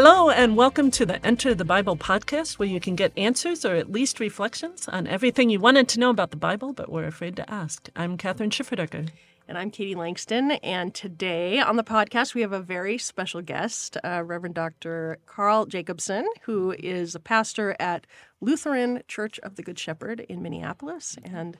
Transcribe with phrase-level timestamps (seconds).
[0.00, 3.74] Hello, and welcome to the Enter the Bible podcast, where you can get answers or
[3.74, 7.34] at least reflections on everything you wanted to know about the Bible but were afraid
[7.34, 7.88] to ask.
[7.96, 9.08] I'm Kathryn Schifferdecker.
[9.48, 10.52] And I'm Katie Langston.
[10.52, 15.18] And today on the podcast, we have a very special guest, uh, Reverend Dr.
[15.26, 18.06] Karl Jacobson, who is a pastor at
[18.40, 21.58] Lutheran Church of the Good Shepherd in Minneapolis and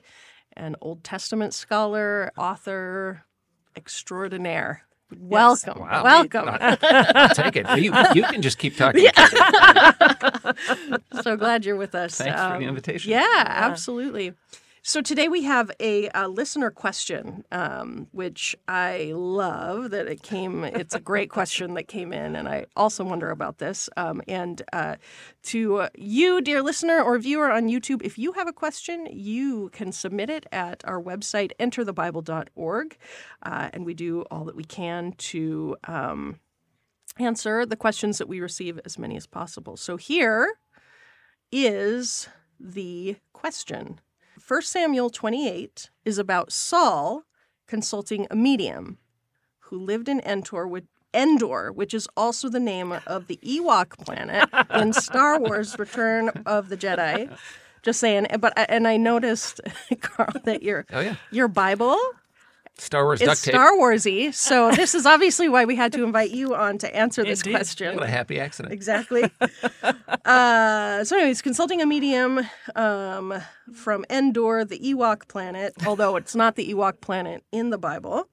[0.53, 3.25] an Old Testament scholar, author
[3.75, 4.85] extraordinaire.
[5.17, 5.79] Welcome.
[5.79, 6.03] Wow.
[6.03, 6.45] Welcome.
[6.51, 7.67] I'll take it.
[7.79, 9.05] You, you can just keep talking.
[11.23, 12.17] so glad you're with us.
[12.17, 13.11] Thanks for the Um, invitation.
[13.11, 14.33] Yeah, absolutely.
[14.81, 20.63] So today we have a, a listener question, um, which I love that it came.
[20.63, 23.89] It's a great question that came in, and I also wonder about this.
[23.97, 24.95] Um, and uh,
[25.43, 29.91] to you, dear listener or viewer on YouTube, if you have a question, you can
[29.91, 32.97] submit it at our website, enterthebible.org,
[33.43, 35.75] uh, and we do all that we can to.
[35.87, 36.39] Um,
[37.17, 39.75] answer the questions that we receive as many as possible.
[39.75, 40.53] So here
[41.51, 43.99] is the question.
[44.49, 47.21] 1 Samuel 28 is about Saul
[47.67, 48.97] consulting a medium
[49.59, 54.49] who lived in Endor, which, Endor, which is also the name of the Ewok planet
[54.73, 57.31] in Star Wars Return of the Jedi.
[57.83, 59.61] Just saying, but and I noticed,
[60.01, 61.17] Karl, that your Oh, yeah.
[61.29, 61.95] your Bible
[62.79, 63.53] Star Wars is duct tape.
[63.53, 64.33] Star Warsy.
[64.33, 67.51] So this is obviously why we had to invite you on to answer this Indeed.
[67.51, 67.95] question.
[67.95, 68.73] What a happy accident.
[68.73, 69.23] Exactly.
[70.25, 72.41] uh, so, anyways, consulting a medium
[72.75, 73.33] um,
[73.73, 78.27] from Endor, the Ewok planet, although it's not the Ewok planet in the Bible,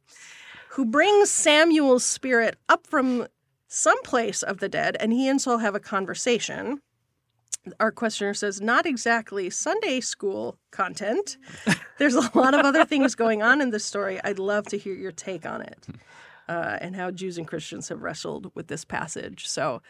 [0.71, 3.27] who brings Samuel's spirit up from
[3.69, 6.81] some place of the dead, and he and Saul have a conversation.
[7.81, 11.37] Our questioner says, not exactly Sunday school content.
[11.99, 14.21] There's a lot of other things going on in this story.
[14.25, 15.87] I'd love to hear your take on it
[16.49, 19.47] uh, and how Jews and Christians have wrestled with this passage.
[19.49, 19.83] So,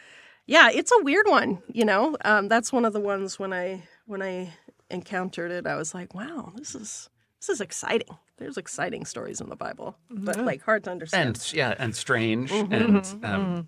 [0.45, 1.61] yeah, it's a weird one.
[1.71, 4.53] You know, um, that's one of the ones when I when I
[4.89, 7.09] encountered it, I was like, wow, this is
[7.41, 8.17] this is exciting.
[8.37, 11.27] There's exciting stories in the Bible, but like hard to understand.
[11.29, 12.73] And yeah, and strange, Mm-hmm.
[12.73, 13.67] and um,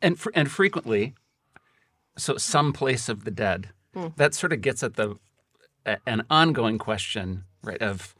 [0.00, 1.14] and fr- and frequently,
[2.16, 3.70] so some place of the dead.
[3.94, 4.08] Hmm.
[4.16, 5.18] That sort of gets at the
[5.86, 7.80] a- an ongoing question, right?
[7.82, 8.14] Of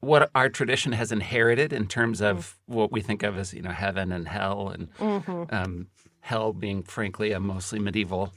[0.00, 2.74] what our tradition has inherited in terms of Hmm.
[2.74, 5.44] what we think of as you know heaven and hell, and Mm-hmm.
[5.54, 5.88] um,
[6.20, 8.32] hell being frankly a mostly medieval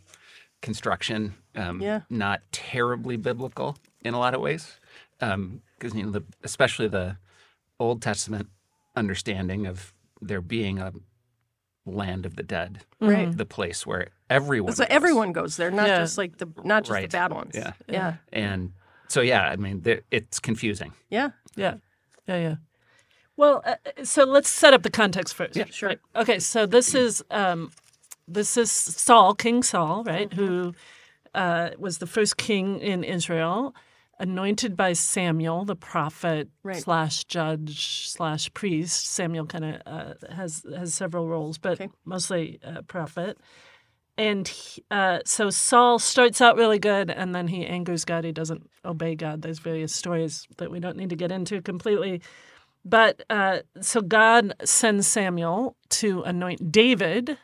[0.62, 2.02] construction, um, Yeah.
[2.10, 4.80] not terribly biblical in a lot of ways,
[5.20, 7.18] because you know the, especially the
[7.80, 8.50] Old Testament
[8.96, 10.94] understanding of there being a
[11.86, 13.36] land of the dead, Right.
[13.36, 14.88] the place where everyone so goes.
[14.92, 16.00] everyone goes there, not Yeah.
[16.00, 17.10] just like the not just Right.
[17.10, 17.52] the bad ones.
[17.56, 17.74] Yeah.
[17.88, 18.74] yeah, and
[19.08, 19.82] so yeah, I mean
[20.12, 20.94] it's confusing.
[21.10, 21.30] yeah.
[21.56, 21.76] Yeah,
[22.28, 22.56] yeah, yeah.
[23.36, 25.56] Well, uh, so let's set up the context first.
[25.56, 25.90] Yeah, sure.
[25.90, 26.00] Right.
[26.16, 27.72] Okay, so this is um,
[28.28, 30.30] this is Saul, King Saul, right?
[30.30, 30.40] Mm-hmm.
[30.46, 30.74] Who
[31.34, 33.74] uh, was the first king in Israel,
[34.22, 36.82] anointed by Samuel, the prophet Right.
[36.82, 39.08] slash judge slash priest.
[39.08, 41.90] Samuel kind of uh, has has several roles, but Okay.
[42.06, 43.38] mostly uh, prophet.
[44.18, 48.24] And he, uh, so Saul starts out really good, and then he angers God.
[48.24, 49.42] He doesn't obey God.
[49.42, 52.22] There's various stories that we don't need to get into completely.
[52.86, 57.38] But uh, so God sends Samuel to anoint David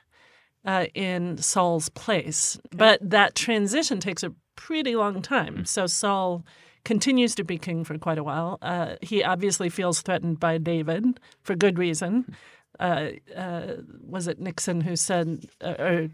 [0.66, 2.60] uh, in Saul's place.
[2.76, 5.66] But that transition takes a pretty long time.
[5.66, 6.44] So Saul
[6.88, 8.58] continues to be king for quite a while.
[8.62, 12.34] Uh, he obviously feels threatened by David for good reason.
[12.80, 13.74] Uh, uh,
[14.08, 16.10] was it Nixon who said, uh, or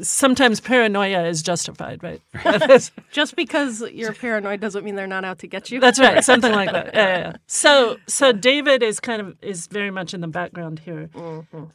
[0.00, 2.22] sometimes paranoia is justified, right?
[3.10, 5.78] Just because you're paranoid doesn't mean they're not out to get you.
[5.78, 6.94] That's right, something like that.
[6.94, 7.32] Yeah, yeah.
[7.46, 11.10] So, so David is kind of is very much in the background here,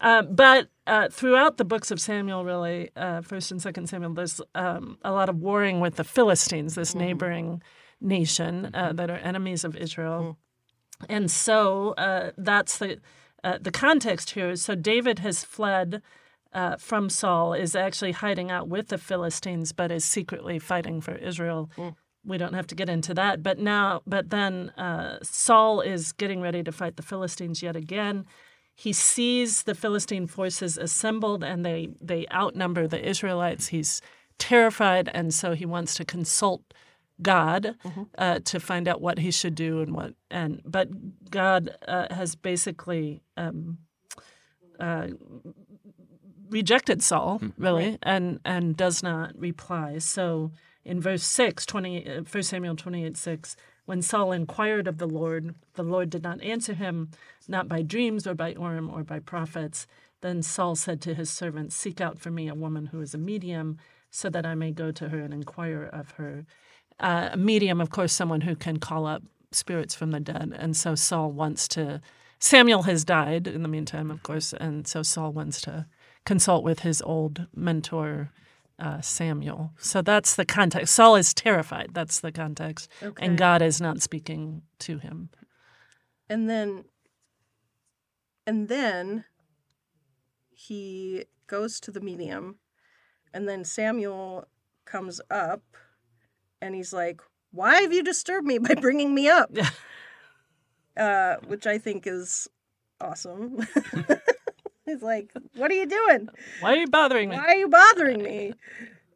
[0.01, 4.41] uh, but uh, throughout the books of Samuel, really, uh, First and Second Samuel, there's
[4.55, 7.61] um, a lot of warring with the Philistines, this neighboring
[8.00, 10.38] nation uh, that are enemies of Israel,
[11.09, 12.99] and so uh, that's the
[13.44, 14.55] uh, the context here.
[14.55, 16.02] So David has fled.
[16.53, 21.14] Uh, from Saul is actually hiding out with the Philistines, but is secretly fighting for
[21.16, 21.70] Israel
[22.28, 23.41] we don't have to get into that.
[23.41, 28.26] But now, but then uh, Saul is getting ready to fight the Philistines yet again.
[28.76, 33.67] He sees the Philistine forces assembled, and they they outnumber the Israelites.
[33.67, 34.02] He's
[34.38, 36.61] terrified, and so he wants to consult
[37.22, 37.75] God
[38.17, 40.90] uh, to find out what he should do and what and but
[41.29, 43.79] God uh, has basically um,
[44.79, 45.08] uh,
[46.49, 49.97] rejected Saul really and and does not reply.
[49.97, 50.52] So
[50.85, 53.55] in verse 6, 20, uh, 1 Samuel 28 6,
[53.85, 57.09] when Saul inquired of the Lord, the Lord did not answer him,
[57.47, 59.87] not by dreams or by Urim or by prophets.
[60.22, 63.17] Then Saul said to his servants, Seek out for me a woman who is a
[63.17, 63.78] medium,
[64.09, 66.46] so that I may go to her and inquire of her.
[66.99, 70.53] Uh, a medium, of course, someone who can call up spirits from the dead.
[70.58, 72.02] And so Saul wants to.
[72.40, 75.88] Samuel has died in the meantime, of course, and so Saul wants to
[76.23, 78.32] consult with his old mentor,
[78.78, 79.72] uh, Samuel.
[79.79, 80.94] So that's the context.
[80.94, 81.91] Saul is terrified.
[81.94, 82.90] That's the context.
[83.02, 83.26] Okay.
[83.26, 85.29] And God is not speaking to him.
[86.29, 86.85] And then
[88.46, 89.26] and then
[90.52, 92.59] he goes to the medium
[93.34, 94.47] and then Samuel
[94.85, 95.64] comes up
[96.61, 97.21] and he's like,
[97.51, 99.51] "Why have you disturbed me by bringing me up?"
[100.97, 102.47] uh, which I think is
[102.99, 103.65] awesome.
[104.85, 106.29] he's like, "What are you doing?
[106.59, 107.35] Why are you bothering me?
[107.35, 108.53] Why are you bothering me?"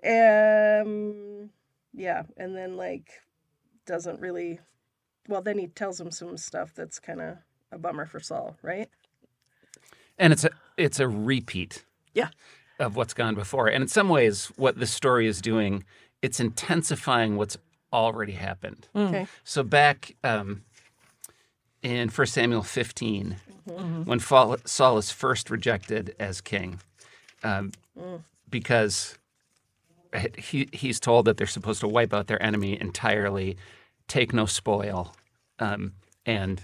[0.03, 1.49] Um,
[1.93, 3.09] yeah, and then like
[3.85, 4.59] doesn't really.
[5.27, 7.37] Well, then he tells him some stuff that's kind of
[7.71, 8.89] a bummer for Saul, right?
[10.17, 12.29] And it's a it's a repeat Yeah.
[12.79, 13.67] of what's gone before.
[13.67, 15.83] And in some ways, what this story is doing,
[16.21, 17.57] it's intensifying what's
[17.91, 18.87] already happened.
[18.95, 19.27] Okay.
[19.43, 20.63] So back um,
[21.81, 23.37] in 1 Samuel 15,
[24.05, 26.79] when Saul is first rejected as king,
[27.43, 27.71] um,
[28.49, 29.17] because
[30.37, 33.57] he, he's told that they're supposed to wipe out their enemy entirely,
[34.07, 35.15] take no spoil,
[35.59, 35.93] um,
[36.25, 36.63] and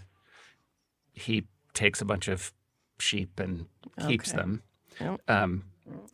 [1.13, 1.43] he
[1.73, 2.51] takes a bunch of
[2.99, 3.65] sheep and
[4.07, 4.37] keeps Okay.
[4.37, 4.63] them.
[4.99, 5.21] Yep.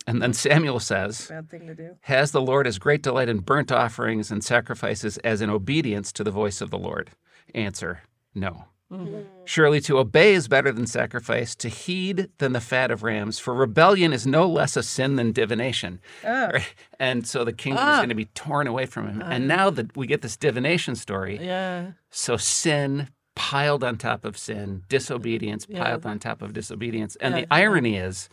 [0.06, 1.96] And then Samuel says, Bad thing to do.
[2.02, 6.24] has the Lord as great delight in burnt offerings and sacrifices as in obedience to
[6.24, 7.10] the voice of the Lord?
[7.54, 8.02] Answer
[8.34, 8.66] No.
[8.92, 9.22] Mm-hmm.
[9.44, 13.54] Surely to obey is better than sacrifice, to heed than the fat of rams, for
[13.54, 16.00] rebellion is no less a sin than divination.
[16.22, 16.50] Oh.
[16.52, 16.74] Right?
[17.00, 17.96] And so the kingdom is ah.
[17.96, 19.22] going to be torn away from him.
[19.22, 19.56] and ah.
[19.56, 21.92] now that we get this divination story, Yeah.
[22.10, 27.16] so sin piled on top of sin, disobedience piled on top of disobedience.
[27.16, 28.28] And Yeah, the irony is,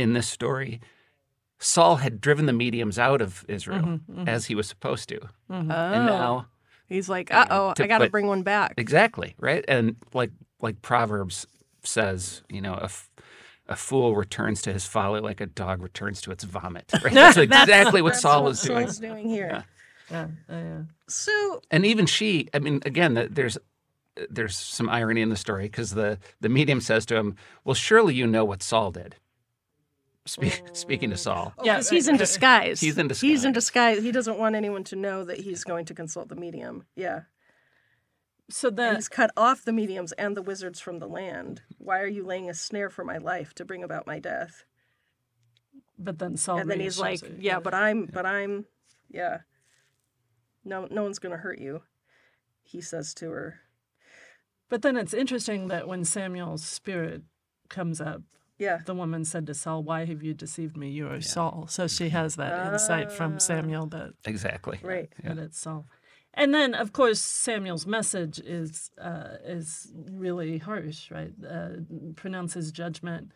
[0.00, 0.80] in this story,
[1.58, 5.20] Saul had driven the mediums out of Israel as he was supposed to.
[5.50, 5.54] Oh.
[5.54, 6.46] And now,
[6.88, 8.74] He's like, uh oh, I got to put- bring one back.
[8.76, 9.64] exactly, right?
[9.68, 10.30] And like
[10.60, 11.46] like Proverbs
[11.84, 13.08] says, you know, a, f-
[13.68, 16.90] a fool returns to his folly like a dog returns to its vomit.
[17.04, 17.12] Right?
[17.14, 18.86] That's exactly what Saul is doing.
[18.86, 19.64] Saul's doing here.
[20.10, 20.26] Yeah.
[20.48, 20.78] yeah.
[21.08, 23.56] So, and even she i mean again there's
[24.28, 28.12] there's some irony in the story because the the medium says to him well surely
[28.14, 29.14] you know what saul did
[30.26, 31.16] Spe- speaking to oh.
[31.16, 32.18] saul oh, yeah, Yeah, he's in right, right.
[32.18, 32.80] disguise.
[32.80, 33.30] He's in disguise.
[33.30, 33.94] He's in disguise.
[33.96, 34.04] disguise.
[34.04, 36.84] He doesn't want anyone to know that he's going to consult the medium.
[36.94, 37.22] Yeah.
[38.50, 41.62] So And he's cut off the mediums and the wizards from the land.
[41.78, 44.64] Why are you laying a snare for my life to bring about my death?
[46.00, 47.42] but then Saul and then he's like, reassures her.
[47.42, 48.64] "Yeah, but I'm, but I'm,
[49.10, 49.40] yeah.
[50.64, 51.82] No, no one's gonna hurt you."
[52.62, 53.60] He says to her,
[54.68, 57.22] But then it's interesting that when Samuel's spirit
[57.68, 58.22] comes up,
[58.60, 60.90] "Yeah, the woman said to Saul, "Why have you deceived me?
[60.90, 65.58] You are Saul." So she has that insight from Samuel that exactly right." that it's
[65.58, 65.86] Saul.
[66.34, 71.32] And then, of course, Samuel's message is uh, is really harsh, right?
[71.48, 71.68] Uh,
[72.14, 73.32] pronounces judgment.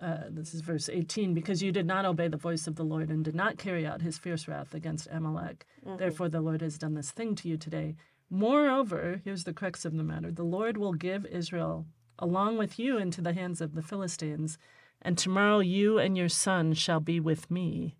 [0.00, 3.10] Uh, this is verse 18 because you did not obey the voice of the Lord
[3.10, 5.66] and did not carry out his fierce wrath against Amalek.
[5.98, 7.96] Therefore, the Lord has done this thing to you today.
[8.30, 11.86] Moreover, here's the crux of the matter the Lord will give Israel
[12.18, 14.58] along with you into the hands of the Philistines,
[15.02, 17.96] and tomorrow you and your son shall be with me.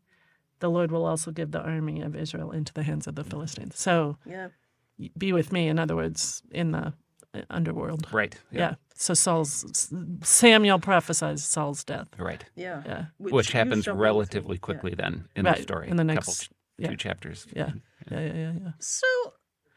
[0.61, 3.78] The Lord will also give the army of Israel into the hands of the Philistines.
[3.78, 4.49] So Yeah,
[5.16, 6.93] be with me, in other words, in the
[7.35, 8.07] uh, underworld.
[8.12, 8.75] right Yeah.
[8.97, 9.88] So Saul's
[10.25, 12.09] Samuel prophesies Saul's death.
[12.19, 12.83] right yeah.
[12.85, 13.04] Yeah.
[13.19, 14.04] which, you happens shall be with me.
[14.07, 16.90] relatively quickly then in the Right, story in the next- ch- yeah.
[16.90, 17.71] two chapters Yeah.
[18.11, 18.21] Yeah.
[18.21, 18.33] Yeah.
[18.35, 18.52] Yeah.
[18.62, 18.71] yeah.
[18.81, 19.07] So,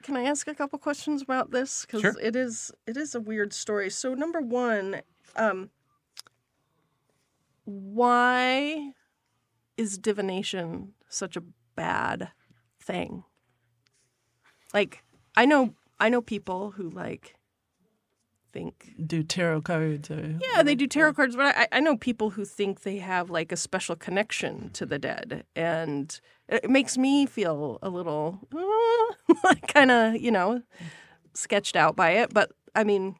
[0.02, 1.86] can I ask a couple questions about this?
[1.86, 2.16] Because Sure.
[2.22, 3.90] it is it is a weird story.
[3.90, 5.02] So, number one,
[5.36, 5.70] um,
[7.66, 8.94] why
[9.78, 11.44] is divination such a
[11.76, 12.30] bad
[12.80, 13.24] thing?
[14.74, 15.04] Like,
[15.36, 17.36] I know I know people who like
[18.52, 22.32] think Do tarot cards or yeah, they do tarot cards, but I, I know people
[22.32, 27.26] who think they have like a special connection to the dead, and it makes me
[27.26, 28.48] feel a little
[29.44, 30.62] like kind of you know
[31.34, 32.34] sketched out by it.
[32.34, 33.16] But I mean,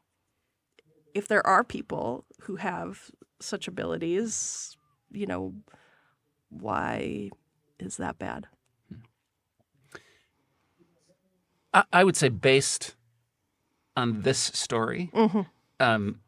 [1.14, 3.10] if there are people who have
[3.40, 4.76] such abilities,
[5.10, 5.54] you know,
[6.48, 7.30] why
[7.78, 8.46] is that bad?
[11.74, 12.94] I, I would say based
[13.96, 15.40] on this story, mm-hmm.
[15.80, 16.20] um,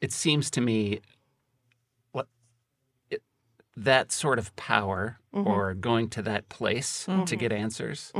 [0.00, 1.00] it seems to me
[2.12, 2.26] what
[3.10, 3.22] it,
[3.76, 5.46] that sort of power mm-hmm.
[5.46, 7.36] or going to that place to mm-hmm.
[7.36, 8.12] get answers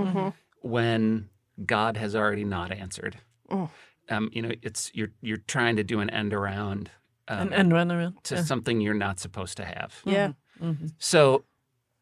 [0.61, 1.29] when
[1.65, 3.19] God has already not answered.
[3.51, 3.71] Mm.
[4.11, 6.91] Um, you know, it's you're you're trying to do an end around
[7.29, 8.17] um, and, and run around.
[8.25, 8.43] to Yeah.
[8.43, 10.01] something you're not supposed to have.
[10.05, 10.33] Yeah.
[10.99, 11.45] So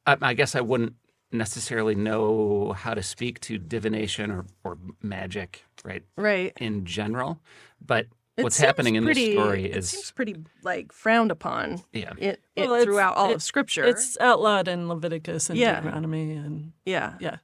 [0.07, 0.95] I, I guess I wouldn't
[1.33, 6.53] necessarily know how to speak to divination or, or magic, right, Right.
[6.59, 7.41] in general.
[7.85, 8.07] But
[8.37, 11.83] It what's happening in pretty, this story is it is, seems pretty like frowned upon.
[11.93, 13.85] yeah, It, it Well, throughout all it- of Scripture.
[13.85, 15.81] It's outlawed in Leviticus and Yeah.
[15.81, 17.15] Deuteronomy, and yeah.
[17.21, 17.39] yeah,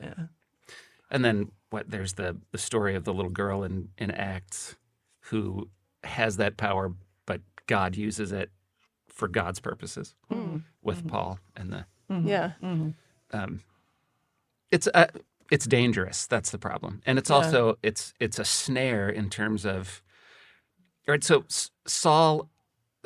[0.00, 0.14] yeah.
[1.10, 1.90] And then what?
[1.90, 4.76] There's the the story of the little girl in in Acts
[5.20, 5.68] who
[6.04, 6.92] has that power,
[7.26, 8.50] but God uses it
[9.08, 10.58] for God's purposes hmm.
[10.82, 11.08] with mm-hmm.
[11.08, 11.86] Paul and the.
[12.10, 12.28] Mm-hmm.
[12.28, 12.52] Yeah.
[12.62, 12.90] Mm-hmm.
[13.32, 13.62] Um,
[14.70, 15.06] it's uh,
[15.50, 16.26] it's dangerous.
[16.26, 20.02] That's the problem, and it's also it's it's a snare in terms of.
[21.06, 21.24] Right.
[21.24, 21.44] So
[21.86, 22.50] Saul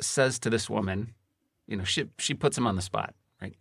[0.01, 1.13] says to this woman,
[1.67, 3.13] you know, she she puts him on the spot.
[3.41, 3.55] Right.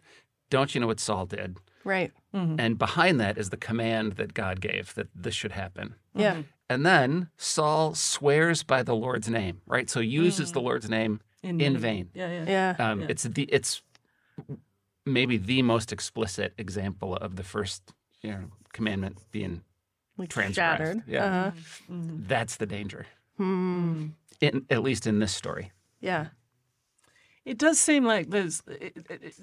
[0.50, 1.58] Don't you know what Saul did?
[1.84, 2.12] Right.
[2.34, 5.96] And behind that is the command that God gave that this should happen.
[6.14, 6.42] Yeah.
[6.70, 9.90] And then Saul swears by the Lord's name, right?
[9.90, 12.08] So uses the Lord's name in, vain.
[12.14, 12.74] Yeah, yeah.
[12.78, 12.90] Yeah.
[12.90, 13.82] Um, It's the it's
[15.06, 17.92] maybe the most explicit example of the first
[18.22, 19.62] you know, commandment being
[20.16, 20.78] Like transgressed.
[20.78, 21.02] shattered.
[21.06, 21.24] Yeah.
[21.24, 21.50] Uh-huh.
[21.88, 23.06] that's the danger.
[23.36, 24.08] Hmm.
[24.40, 25.72] In, at least in this story.
[26.00, 26.26] Yeah.
[27.44, 29.34] It does seem like there's it, it, it,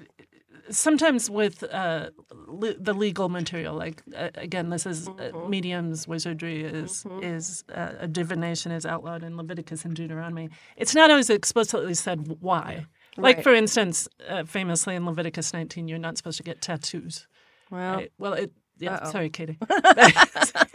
[0.70, 2.12] sometimes with uh,
[2.48, 3.76] le- the legal material.
[3.76, 9.24] Like uh, again, this is uh, mediums, wizardry is is uh, a divination is outlawed
[9.24, 10.50] in Leviticus and Deuteronomy.
[10.78, 12.86] It's not always explicitly said why.
[13.18, 13.44] Like Right.
[13.44, 17.28] for instance, uh, famously in Leviticus 19, you're not supposed to get tattoos.
[17.72, 18.12] Well, Right?
[18.18, 18.52] Well, it.
[18.78, 19.12] Yeah, Uh-oh.
[19.12, 19.58] sorry, Katie.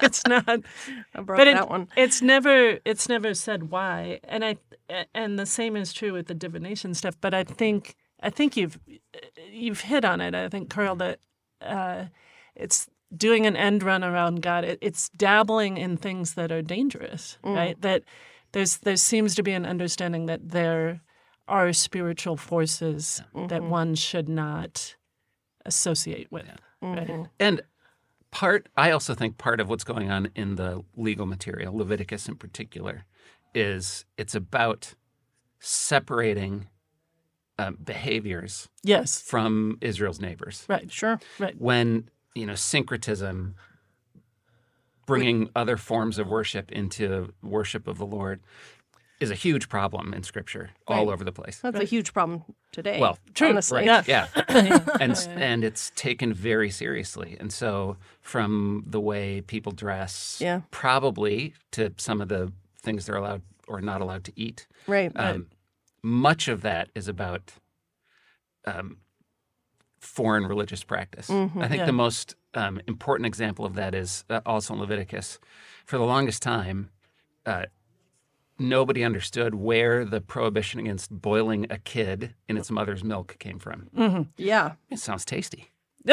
[0.02, 0.44] it's not.
[0.46, 1.88] I broke but it, that one.
[1.96, 4.56] it's never it's never said why and i
[5.14, 8.78] and the same is true with the divination stuff but i think i think you've
[9.50, 11.18] you've hit on it i think karl that
[11.62, 12.04] uh,
[12.54, 17.38] it's doing an end run around god it, it's dabbling in things that are dangerous
[17.42, 18.02] right that
[18.52, 21.00] there's there seems to be an understanding that there
[21.48, 24.96] are spiritual forces that one should not
[25.66, 26.46] associate with
[26.84, 27.26] right?
[27.40, 27.62] And
[28.30, 32.36] part, I also think part of what's going on in the legal material, Leviticus in
[32.36, 33.04] particular,
[33.54, 34.94] is it's about
[35.58, 36.68] separating
[37.58, 39.20] um, behaviors yes.
[39.20, 40.64] from Israel's neighbors.
[40.68, 40.90] right.
[40.90, 41.20] Sure.
[41.38, 41.58] right.
[41.58, 43.54] When you know syncretism,
[45.06, 48.40] bringing other forms of worship into worship of the Lord,
[49.20, 51.60] is a huge problem in Scripture all over the place.
[51.60, 52.42] That's a huge problem
[52.72, 52.98] today.
[53.00, 53.86] Well, True, honestly.
[53.88, 54.06] right.
[54.08, 54.26] Yeah,
[55.00, 57.36] and and it's taken very seriously.
[57.40, 60.62] And so, from the way people dress, Yeah.
[60.70, 62.52] probably to some of the
[62.82, 65.12] things they're allowed or not allowed to eat, Right.
[65.16, 65.46] um,
[66.02, 67.52] much of that is about
[68.66, 68.98] um,
[70.00, 71.28] foreign religious practice.
[71.28, 71.62] Mm-hmm.
[71.62, 71.86] I think Yeah.
[71.86, 75.38] the most um, important example of that is uh, also in Leviticus.
[75.86, 76.90] For the longest time,
[77.46, 77.64] uh,
[78.58, 84.28] nobody understood where the prohibition against boiling a kid in its mother's milk came from.
[84.36, 84.72] yeah.
[84.90, 85.70] It sounds tasty.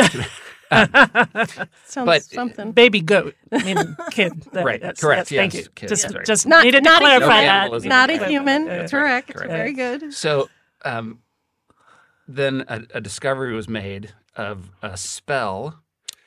[0.71, 2.71] Sounds But- something.
[2.71, 4.43] baby goat, meaning kid.
[4.53, 5.69] That- Right, yes, correct, yes, Thank yes, you.
[5.75, 6.25] kid, just, sorry.
[6.25, 7.45] just Not- needed not to clarify human.
[7.45, 7.59] that.
[7.59, 7.89] Cannibalism.
[7.89, 8.65] Not a human.
[8.65, 8.89] that.
[8.91, 9.33] Correct.
[9.33, 9.51] correct.
[9.51, 10.13] Very good.
[10.13, 10.49] So
[10.85, 11.19] um,
[12.27, 15.81] then a, a discovery was made of a spell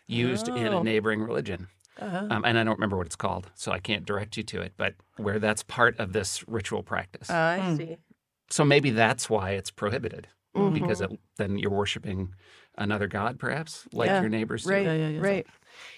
[0.06, 0.80] used in Oh.
[0.80, 1.68] a neighboring religion.
[2.00, 2.26] Uh-huh.
[2.30, 4.72] Um, and I don't remember what it's called, so I can't direct you to it,
[4.76, 7.30] but where that's part of this ritual practice.
[7.30, 7.58] Uh.
[7.62, 7.96] I see.
[8.50, 10.74] so maybe that's why it's prohibited, Mm-hmm.
[10.74, 12.32] because it, then you're worshiping
[12.78, 14.70] another god, perhaps, like Yeah, your neighbors do.
[14.70, 14.86] Right.
[14.86, 15.20] Yeah, yeah, yeah.
[15.20, 15.46] Right.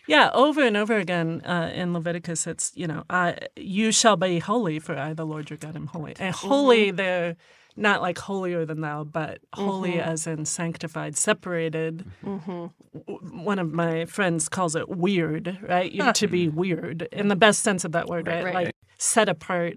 [0.07, 4.39] Yeah, over and over again uh, in Leviticus, it's you know, I, you shall be
[4.39, 6.15] holy, for I, the Lord your God, am holy.
[6.19, 7.37] And holy, they're
[7.77, 12.05] not like holier than thou, but holy as in sanctified, separated.
[12.25, 15.91] W- One of my friends calls it weird, right?
[15.91, 18.45] You to be weird in the best sense of that word, right?
[18.45, 18.55] right.
[18.55, 19.75] Like set apart,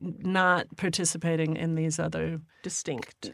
[0.00, 3.32] not participating in these other Distinct.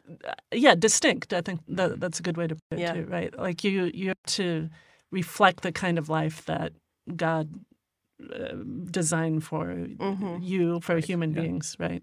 [0.53, 2.93] yeah distinct i think that, that's a good way to put it Yeah.
[2.95, 4.69] too right like you you have to
[5.13, 6.73] reflect the kind of life that
[7.17, 7.49] god
[8.35, 8.55] uh,
[8.91, 10.37] designed for Mm-hmm.
[10.43, 12.03] you for human beings right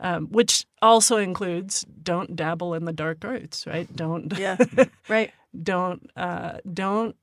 [0.00, 4.56] um, which also includes don't dabble in the dark arts right don't Yeah.
[5.08, 5.32] right.
[5.62, 7.16] don't uh, don't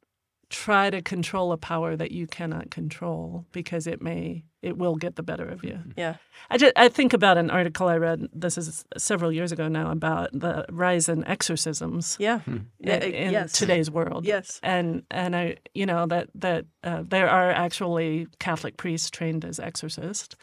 [0.50, 5.16] try to control a power that you cannot control because it may it will get
[5.16, 6.16] the better of you Yeah.
[6.50, 9.90] I, just, I think about an article I read, this is several years ago now,
[9.92, 12.42] about the rise in exorcisms Yeah.
[12.80, 13.54] Yeah, in, in yes.
[13.54, 14.26] today's world.
[14.26, 14.60] Yes.
[14.62, 19.60] And, and I, you know, that, that uh, there are actually Catholic priests trained as
[19.60, 20.36] exorcists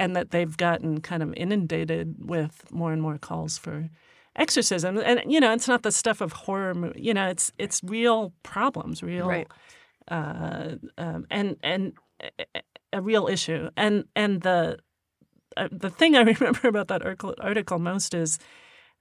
[0.00, 3.90] and that they've gotten kind of inundated with more and more calls for
[4.34, 4.98] exorcism.
[4.98, 8.32] And, you know, it's not the stuff of horror, mo- you know, it's, it's real
[8.42, 9.48] problems, real, Right.
[10.08, 11.92] uh, um, and, and
[12.92, 13.68] a- real issue.
[13.76, 14.78] And, and the,
[15.56, 18.38] uh, the thing I remember about that article most is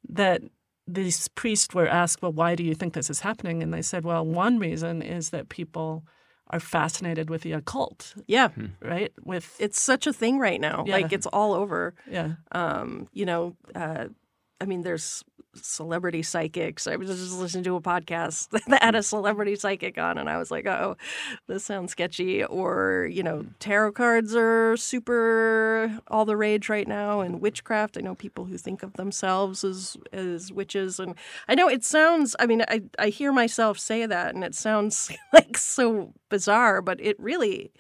[0.10, 0.41] that
[0.88, 4.03] these priests were asked, "Well, why do you think this is happening?" And they said,
[4.03, 6.03] "Well, one reason is that people
[6.50, 8.50] are fascinated with the occult, Yeah.
[8.82, 9.12] right?
[9.24, 10.84] With It's such a thing right now.
[10.88, 10.96] Yeah.
[10.98, 11.94] Like it's all over.
[12.10, 14.06] yeah, Um, you know, uh,
[14.62, 15.24] I mean, there's
[15.56, 16.88] celebrity psychics.
[16.88, 18.96] I was just listening to a podcast that had mm-hmm.
[18.98, 20.98] a celebrity psychic on, and I was like, oh,
[21.48, 22.44] this sounds sketchy.
[22.44, 23.51] Or, you know, mm-hmm.
[23.60, 27.98] tarot cards are super all the rage right now, and witchcraft.
[27.98, 31.15] I know people who think of themselves as as witches, and
[31.48, 32.36] I know it sounds.
[32.39, 37.00] I mean, I I hear myself say that, and it sounds like so bizarre, but
[37.01, 37.72] it really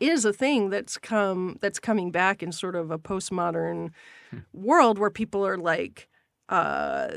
[0.00, 3.90] is a thing that's come that's coming back in sort of a postmodern
[4.30, 4.38] hmm.
[4.52, 6.08] world where people are like
[6.48, 7.08] uh,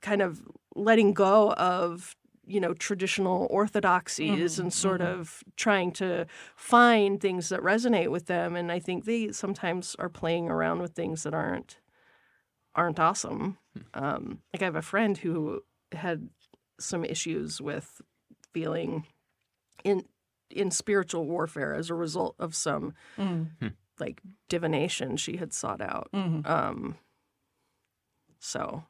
[0.00, 0.42] kind of
[0.74, 6.26] letting go of you know traditional orthodoxies and sort of trying to
[6.56, 8.56] find things that resonate with them.
[8.56, 11.78] And i think they sometimes are playing around with things that aren't
[12.74, 13.58] aren't awesome.
[13.94, 15.62] Um, like i have a friend who
[15.92, 16.28] had
[16.80, 18.00] some issues with
[18.52, 19.06] feeling
[19.84, 20.04] in
[20.50, 23.74] in spiritual warfare as a result of some Mm.
[24.00, 26.08] like divination she had sought out.
[26.12, 26.46] Mhm.
[26.48, 26.96] um
[28.44, 28.82] so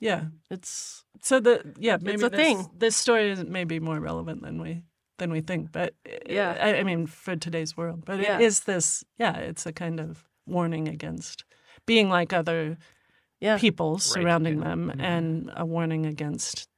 [0.00, 0.24] yeah.
[0.50, 2.68] it's So the yeah maybe a this, thing.
[2.78, 4.82] This story is maybe more relevant than we
[5.18, 5.94] than we think, but
[6.28, 6.56] Yeah.
[6.60, 8.04] I, I mean for today's world.
[8.04, 8.38] But Yeah.
[8.38, 11.44] it is this yeah, it's a kind of warning against
[11.86, 12.76] being like other
[13.40, 14.68] yeah people surrounding yeah.
[14.68, 15.00] them, Mhm.
[15.02, 16.68] and a warning against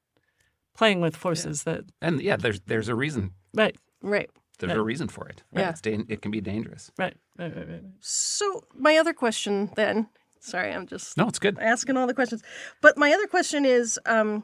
[0.79, 3.33] playing with forces that And yeah, there's there's a reason.
[3.55, 4.79] right, right There's Right.
[4.81, 5.43] a reason for it.
[5.53, 5.63] Right?
[5.65, 5.71] Yeah.
[5.71, 6.91] It's dan- it can be dangerous.
[6.99, 7.85] right, right, right, right.
[8.01, 8.45] so
[8.75, 10.09] my other question then
[10.41, 11.59] sorry i'm just No, it's good.
[11.61, 12.43] asking all the questions
[12.83, 14.43] but my other question is um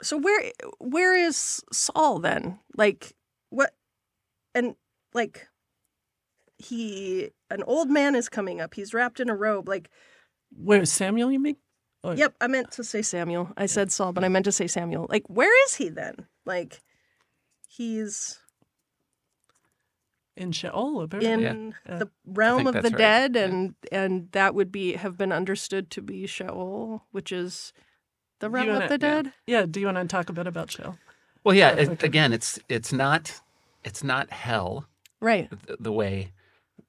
[0.00, 0.40] so where
[0.78, 3.14] where is saul then like
[3.50, 3.74] what
[4.54, 4.74] and
[5.14, 5.48] like
[6.58, 9.90] he an old man is coming up he's wrapped in a robe like
[10.54, 11.32] Where's Samuel?
[11.32, 11.56] You mean?
[12.04, 13.50] Or- Yep, I meant to say Samuel.
[13.56, 15.06] I said Saul, but I meant to say Samuel.
[15.08, 16.26] Like, where is he then?
[16.44, 16.82] Like,
[17.68, 18.38] he's
[20.36, 21.32] in Sheol, apparently.
[21.44, 21.98] in Yeah.
[21.98, 22.96] the realm of the right.
[22.96, 27.72] dead, and and that would be have been understood to be Sheol, which is
[28.40, 29.32] the realm wanna- of the dead.
[29.46, 29.66] Yeah.
[29.66, 30.98] Do you want to talk a bit about Sheol?
[31.44, 31.70] Well, yeah.
[31.72, 33.40] It, again, it's it's not
[33.84, 34.86] it's not hell
[35.20, 35.50] Right.
[35.50, 36.32] the, the way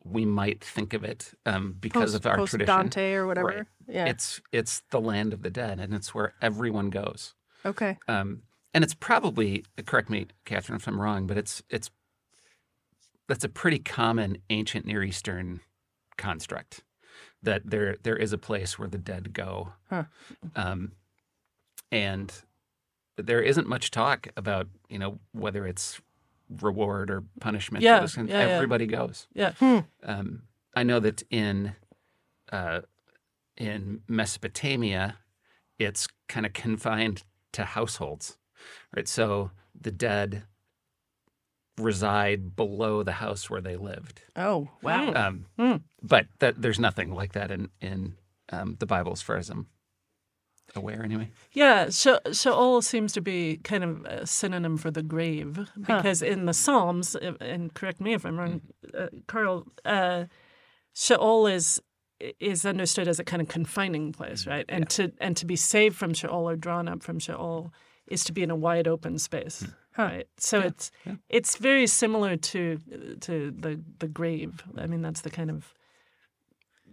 [0.05, 2.67] we might think of it um, because Post, of our post tradition.
[2.75, 3.47] Dante or whatever.
[3.47, 3.65] Right.
[3.87, 4.05] Yeah.
[4.05, 7.33] It's it's the land of the dead, and it's where everyone goes.
[7.65, 7.97] okay.
[8.07, 8.43] Um,
[8.75, 11.89] and it's probably correct me, Kathryn, if I'm wrong, but it's it's
[13.27, 15.61] that's a pretty common ancient Near Eastern
[16.17, 16.83] construct
[17.41, 20.03] that there there is a place where the dead go, Huh.
[20.55, 20.91] um,
[21.91, 22.33] and
[23.17, 26.01] there isn't much talk about you know whether it's
[26.61, 27.83] reward or punishment.
[27.83, 28.53] or Yeah, this kind- yeah, yeah.
[28.53, 29.27] everybody goes.
[29.33, 29.53] Yeah.
[30.03, 30.43] Um,
[30.75, 31.75] I know that in
[32.51, 32.81] uh,
[33.57, 35.17] in Mesopotamia,
[35.79, 38.37] it's kind of confined to households,
[38.95, 39.07] right?
[39.07, 40.43] So the dead
[41.77, 44.21] reside below the house where they lived.
[44.35, 45.11] Oh wow.
[45.13, 45.75] Um, Hmm.
[46.01, 48.15] But that, there's nothing like that in in
[48.49, 49.67] um, the Bible, as far as I'm
[50.75, 51.29] aware, anyway.
[51.53, 56.45] Yeah, She- Sheol seems to be kind of a synonym for the grave because in
[56.45, 58.61] the Psalms, and correct me if I'm wrong,
[58.97, 60.25] uh, Karl, uh,
[60.93, 61.81] Sheol is
[62.39, 64.65] is understood as a kind of confining place, right?
[64.69, 67.73] And to and to be saved from Sheol or drawn up from Sheol
[68.07, 69.65] is to be in a wide open space,
[69.97, 70.27] right?
[70.37, 70.91] So it's
[71.29, 72.77] it's very similar to
[73.21, 74.63] to the the grave.
[74.77, 75.73] I mean, that's the kind of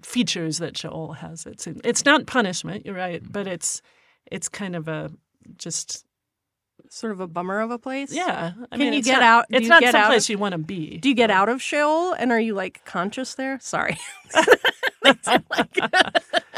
[0.03, 1.47] features that Sheol has.
[1.47, 3.55] It's it's not punishment, you're right, but mm-hmm.
[3.55, 3.83] it's
[4.31, 5.11] it's kind of a
[5.57, 6.05] just
[6.93, 8.13] Sort of a bummer of a place.
[8.13, 8.53] yeah.
[8.73, 10.53] I Can mean, you get not, out- It's not get out someplace of- you want
[10.53, 10.99] to be.
[10.99, 13.61] Do you get out of Sheol and are you like conscious there?
[13.61, 13.97] Sorry.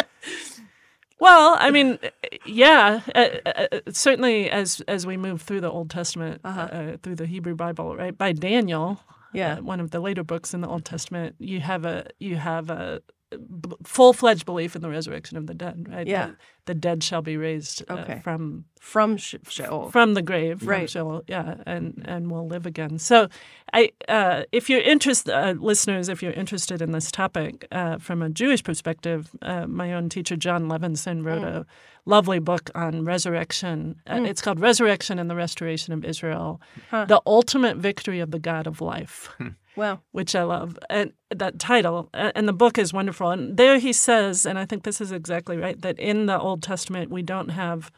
[1.22, 2.00] Well, I mean,
[2.44, 7.26] yeah, uh, uh, certainly as as we move through the Old Testament, uh through the
[7.26, 8.16] Hebrew Bible, right?
[8.18, 8.98] By Daniel,
[9.32, 9.58] Yeah.
[9.58, 12.70] uh, one of the later books in the Old Testament, you have a you have
[12.70, 13.02] a
[13.38, 16.06] b- full-fledged belief in the resurrection of the dead, right?
[16.06, 16.26] Yeah.
[16.26, 18.20] The, the dead shall be raised uh, Okay.
[18.22, 19.90] from From Sh- Sheol.
[19.90, 20.88] from the grave, from Right.
[20.90, 22.98] Sheol, yeah, and and will live again.
[22.98, 23.28] So,
[23.72, 28.22] I, uh, if you're interested, uh, listeners, if you're interested in this topic uh, from
[28.22, 31.66] a Jewish perspective, uh, my own teacher Jon Levenson wrote a
[32.04, 33.96] lovely book on resurrection.
[34.06, 34.26] Uh, hmm.
[34.26, 36.60] It's called "Resurrection and the Restoration of Israel:
[36.90, 39.48] The Ultimate Victory of the God of Life." Hmm.
[39.74, 40.00] Wow.
[40.10, 42.10] which I love, and that title.
[42.12, 43.30] Uh, and the book is wonderful.
[43.30, 46.62] And there he says, and I think this is exactly right, that in the Old
[46.62, 47.90] Testament we don't have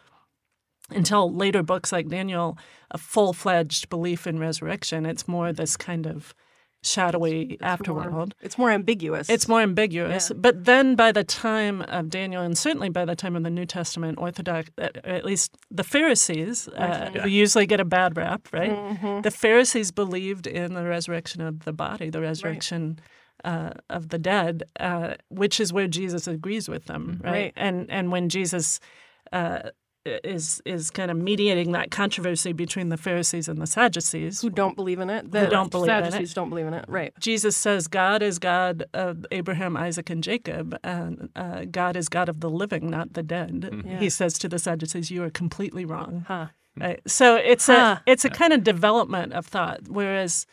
[0.91, 2.59] until later books like Daniel
[2.91, 5.07] a full fledged belief in resurrection.
[5.07, 6.35] It's more this kind of
[6.85, 8.33] shadowy More- afterworld.
[8.41, 9.29] it's more ambiguous.
[9.29, 10.31] It's more ambiguous.
[10.35, 13.67] But then by the time of Daniel, and certainly by the time of the New
[13.67, 18.71] Testament, Orthodox, uh, at least the Pharisees, uh, who usually get a bad rap, right?
[18.71, 19.23] Mm-hmm.
[19.23, 22.99] The Pharisees believed in the resurrection of the body, the resurrection.
[23.45, 27.31] Uh, of the dead, uh, which is where Jesus agrees with them, right?
[27.31, 27.53] Right.
[27.57, 28.81] And and when Jesus
[29.33, 29.69] uh,
[30.07, 34.77] is is kind of mediating that controversy between the Pharisees and the Sadducees, who don't
[34.77, 35.31] believe in it.
[35.31, 36.13] The don't believe in it.
[36.13, 36.85] Sadducees don't believe in it.
[36.89, 37.13] Right.
[37.19, 42.29] Jesus says God is God of Abraham, Isaac, and Jacob, and uh, God is God
[42.29, 43.83] of the living, not the dead.
[43.85, 43.99] Yeah.
[43.99, 46.47] He says to the Sadducees, "You are completely wrong." Huh.
[46.77, 47.01] Right?
[47.07, 47.99] So it's Huh.
[48.07, 49.81] a it's a kind of development of thought.
[49.89, 50.47] Whereas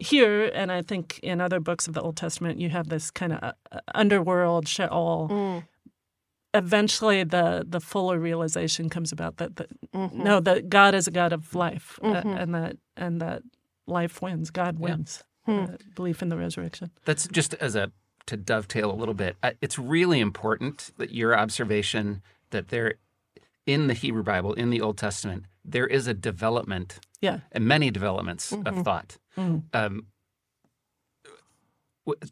[0.00, 3.32] here, and I think in other books of the Old Testament, you have this kind
[3.34, 5.28] of uh, underworld Sheol.
[5.30, 5.64] Mm.
[6.54, 10.22] Eventually, the the fuller realization comes about that, that Mm-hmm.
[10.24, 13.42] no, that God is a God of life, uh, and that and that
[13.86, 14.50] life wins.
[14.50, 15.22] God wins.
[15.46, 15.50] Hmm.
[15.52, 16.90] Uh, belief in the resurrection.
[17.04, 17.90] That's just as a
[18.26, 19.36] to dovetail a little bit.
[19.42, 22.94] uh, It's really important that your observation that there,
[23.66, 27.40] in the Hebrew Bible, in the Old Testament, there is a development Yeah.
[27.52, 28.66] and many developments Mm-hmm.
[28.78, 29.18] of thought.
[29.74, 30.06] Um,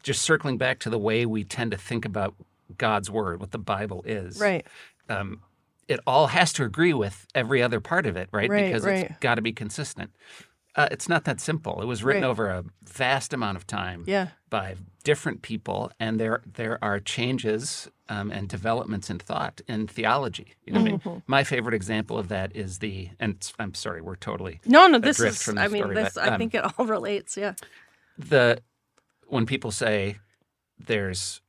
[0.02, 2.34] just circling back to the way we tend to think about
[2.78, 4.40] God's word, what the Bible is.
[4.40, 4.66] Right.
[5.08, 5.40] Um,
[5.88, 8.48] it all has to agree with every other part of it, right?
[8.48, 9.06] Right, because right.
[9.10, 10.10] it's got to be consistent.
[10.74, 11.82] Uh, it's not that simple.
[11.82, 12.28] It was written Right.
[12.28, 14.28] over a vast amount of time Yeah.
[14.48, 20.54] by different people, and there there are changes um, and developments in thought and theology.
[20.64, 21.08] You know, I Mm-hmm.
[21.10, 24.98] mean, my favorite example of that is the and I'm sorry, we're totally No, no.
[24.98, 25.46] This is.
[25.46, 26.14] I mean, story, this.
[26.14, 27.36] but, I um, think it all relates.
[27.36, 27.52] Yeah.
[28.16, 28.62] the
[29.26, 30.16] when people say
[30.78, 31.41] there's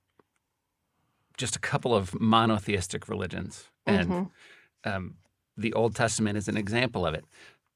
[1.43, 4.89] just a couple of monotheistic religions and Mm-hmm.
[4.89, 5.03] um,
[5.63, 7.25] the Old Testament is an example of it.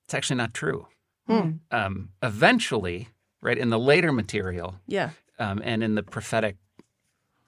[0.06, 0.88] It's actually not true.
[1.27, 1.49] Hmm.
[1.80, 3.10] Um, eventually,
[3.47, 5.10] right in the later material Yeah.
[5.38, 6.56] um, and in the prophetic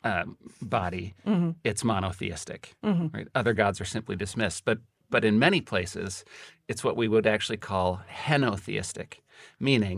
[0.04, 1.52] um, body, Mm-hmm.
[1.64, 2.74] it's monotheistic.
[2.84, 3.28] Right?
[3.34, 4.80] Other gods are simply dismissed, but
[5.12, 6.24] but in many places,
[6.68, 9.12] it's what we would actually call henotheistic,
[9.60, 9.98] meaning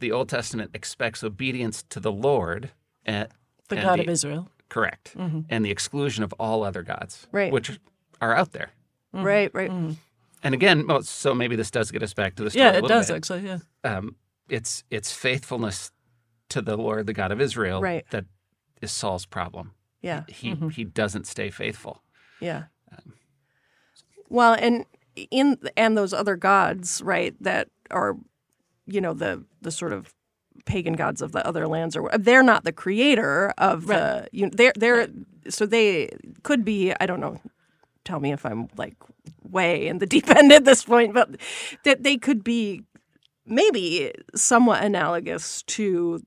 [0.00, 2.70] the Old Testament expects obedience to the Lord
[3.06, 3.28] and
[3.68, 4.44] The and God the- of Israel.
[4.70, 7.36] Correct, and the exclusion of all other gods, Mm-hmm.
[7.36, 7.52] Right.
[7.52, 7.78] which
[8.22, 8.70] are out there.
[9.12, 9.50] Right.
[9.52, 9.70] Right.
[10.42, 12.64] And again, well, so maybe this does get us back to the story.
[12.64, 13.16] Yeah, it little does bit.
[13.16, 13.40] actually.
[13.46, 13.58] Yeah.
[13.84, 14.16] Um,
[14.48, 15.92] it's it's faithfulness
[16.48, 18.04] to the Lord, the God of Israel, Right.
[18.10, 18.24] that
[18.80, 19.72] is Saul's problem.
[20.00, 20.22] Yeah.
[20.28, 22.02] He he doesn't stay faithful.
[22.40, 22.64] Yeah.
[24.28, 24.84] Well, and
[25.30, 27.34] in and those other gods, right?
[27.42, 28.16] That are,
[28.86, 30.14] you know, the the sort of
[30.64, 34.28] pagan gods of the other lands, or they're not the creator of the.
[34.32, 35.08] You know, they're they're
[35.48, 36.10] so they
[36.42, 36.92] could be.
[37.00, 37.40] I don't know.
[38.04, 38.94] Tell me if I'm like
[39.42, 41.36] way in the deep end at this point, but
[41.84, 42.82] that they could be
[43.46, 46.22] maybe somewhat analogous to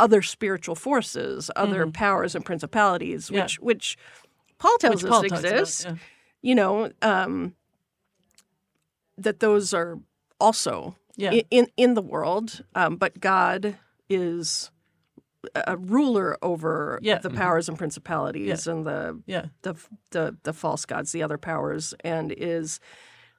[0.00, 3.34] other spiritual forces, other powers and principalities, Mm-hmm.
[3.34, 3.42] Yeah.
[3.42, 3.98] which which
[4.58, 5.84] Paul tells Which us Paul talks about, exist.
[5.84, 5.94] yeah.
[6.40, 7.54] You know, um,
[9.16, 9.98] that those are
[10.40, 11.32] also Yeah.
[11.32, 13.76] i- in in the world, um, but God
[14.08, 14.70] is
[15.54, 17.18] a ruler over Yeah.
[17.18, 19.46] the powers and principalities and the Yeah.
[19.62, 19.74] the
[20.10, 22.80] the the false gods, the other powers, and is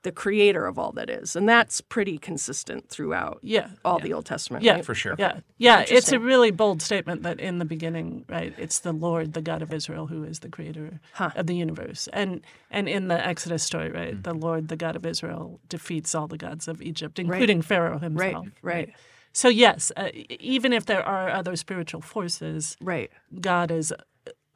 [0.04, 3.70] the creator of all that is, and that's pretty consistent throughout Yeah.
[3.84, 4.64] all the Old Testament.
[4.64, 4.86] Yeah, right?
[4.86, 5.16] For sure.
[5.20, 5.84] Yeah, yeah.
[5.88, 8.54] It's a really bold statement that in the beginning, right?
[8.58, 11.32] It's the Lord, the God of Israel, who is the creator Huh.
[11.36, 14.24] of the universe, and and in the Exodus story, right, Mm.
[14.24, 18.48] the Lord, the God of Israel, defeats all the gods of Egypt, including Pharaoh himself.
[18.62, 18.88] right.
[18.88, 18.94] right.
[19.34, 20.10] So yes, uh,
[20.40, 23.12] even if there are other spiritual forces, Right.
[23.42, 23.92] God is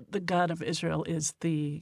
[0.10, 1.82] the God of Israel is the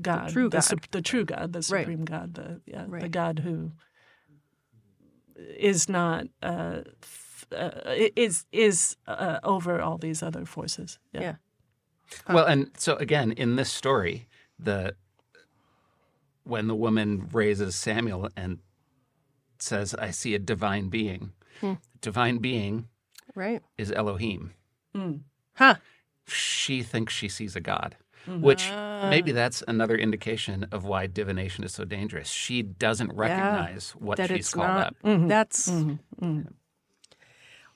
[0.00, 0.60] God, true the, God.
[0.60, 1.82] sup- the true God, the Right.
[1.82, 3.72] supreme God, the yeah, the God who
[5.36, 7.70] is not uh, f- uh,
[8.16, 10.98] is is uh, over all these other forces.
[11.12, 11.20] Yeah.
[11.20, 11.34] Yeah.
[12.28, 14.28] Well, and so again, in this story,
[14.58, 14.94] the
[16.44, 18.58] when the woman raises Samuel and
[19.58, 21.74] says, "I see a divine being," Hmm.
[22.00, 22.88] divine being
[23.34, 23.62] Right.
[23.78, 24.52] is Elohim.
[25.54, 25.76] Huh.
[26.26, 27.96] She thinks she sees a god,
[28.28, 28.40] Mm-hmm.
[28.40, 28.70] which
[29.10, 32.28] maybe that's another indication of why divination is so dangerous.
[32.28, 34.86] She doesn't recognize what that she's it's called not.
[34.86, 34.96] up.
[35.04, 35.26] Mm-hmm.
[35.26, 35.68] That's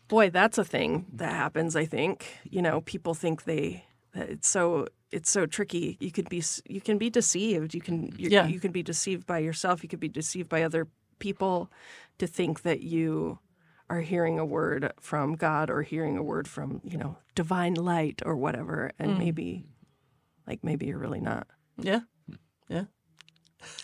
[0.09, 0.30] boy.
[0.30, 1.76] That's a thing that happens.
[1.76, 3.85] I think you know people think they.
[4.14, 5.96] It's so it's so tricky.
[6.00, 7.74] You could be you can be deceived.
[7.74, 8.46] You can you, Yeah.
[8.46, 9.82] you can be deceived by yourself.
[9.82, 11.70] You could be deceived by other people
[12.18, 13.38] to think that you
[13.88, 18.22] are hearing a word from God or hearing a word from you know divine light
[18.24, 19.66] or whatever, and maybe
[20.46, 21.46] like maybe you're really not.
[21.78, 22.00] Yeah.
[22.68, 22.85] Yeah.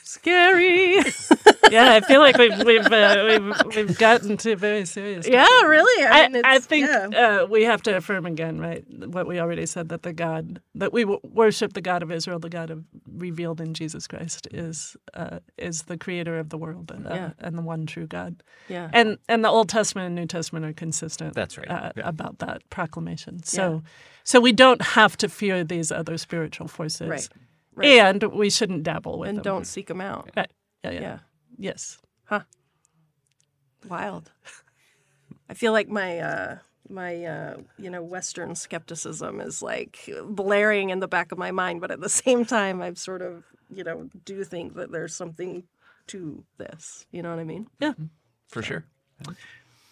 [0.05, 0.97] Scary.
[1.71, 5.27] yeah, I feel like we've we've uh, we've, we've gotten to very serious.
[5.27, 6.05] yeah, really.
[6.05, 7.41] I, mean, I it's- think yeah.
[7.43, 8.85] uh, we have to affirm again, right?
[9.07, 12.39] What we already said that the God that we w- worship, the God of Israel,
[12.39, 12.85] the God of
[13.17, 17.31] revealed in Jesus Christ, is uh, is the Creator of the world uh, Yeah.
[17.39, 18.43] and the one true God.
[18.69, 18.91] Yeah.
[18.93, 21.35] And and the Old Testament and New Testament are consistent.
[21.35, 21.71] That's right.
[21.71, 22.09] uh, Yeah.
[22.09, 23.43] about that proclamation.
[23.43, 23.83] So
[24.25, 27.29] so we don't have to fear these other spiritual forces, Right.
[27.75, 27.87] Right.
[28.01, 29.41] and we shouldn't dabble with and them.
[29.41, 30.31] And don't seek them out.
[30.37, 30.51] Right.
[30.85, 31.19] Yeah, yeah, Yeah.
[31.59, 31.99] Yes.
[32.25, 32.43] Huh
[33.89, 34.31] wild.
[35.51, 36.59] I feel like my uh
[36.93, 41.81] my uh you know western skepticism is like blaring in the back of my mind
[41.81, 45.65] but at the same time I've sort of you know do think that there's something
[46.09, 47.07] to this.
[47.13, 47.69] You know what I mean?
[47.81, 47.93] Yeah.
[48.49, 48.85] For sure.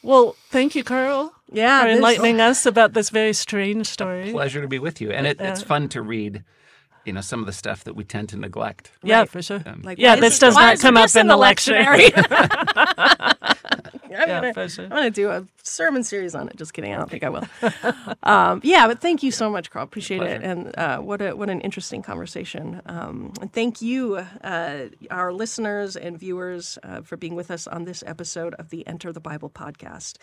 [0.02, 4.30] Well, thank you, Karl, Yeah, for this- enlightening us about this very strange story.
[4.30, 5.10] A Pleasure to be with you.
[5.12, 6.42] And it, it's fun to read,
[7.04, 8.90] you know, some of the stuff that we tend to neglect.
[9.02, 9.28] Yeah, Right.
[9.28, 9.62] for sure.
[9.82, 12.10] Like, yeah, why this does not come up in the lectionary.
[14.30, 14.82] Yeah, gonna.
[14.84, 16.56] I'm gonna do a sermon series on it.
[16.56, 16.92] Just kidding.
[16.92, 17.46] I don't think I will.
[18.22, 19.84] um, yeah, but thank you so much, Karl.
[19.84, 20.42] Appreciate it.
[20.42, 22.82] And uh, what a what an interesting conversation.
[22.86, 24.78] Um, and thank you, uh,
[25.10, 29.12] our listeners and viewers, uh, for being with us on this episode of the Enter
[29.12, 30.16] the Bible podcast.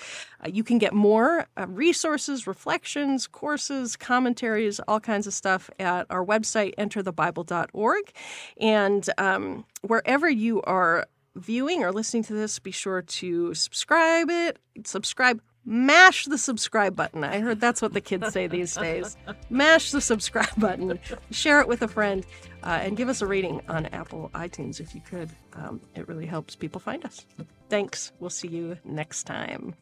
[0.43, 6.05] Uh, you can get more uh, resources, reflections, courses, commentaries, all kinds of stuff at
[6.09, 8.11] our website, enterthebible.org,
[8.59, 14.59] and um, wherever you are viewing or listening to this, be sure to subscribe it.
[14.83, 15.41] Subscribe.
[15.69, 17.25] Mash the subscribe button.
[17.25, 19.17] I heard that's what the kids say these days.
[19.49, 20.97] Mash the subscribe button.
[21.29, 22.25] Share it with a friend,
[22.63, 25.29] uh, and give us a rating on Apple iTunes if you could.
[25.53, 27.25] Um, it really helps people find us.
[27.69, 28.13] Thanks.
[28.19, 29.75] We'll see you next time.